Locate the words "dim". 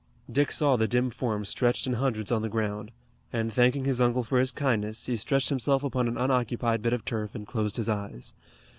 0.87-1.11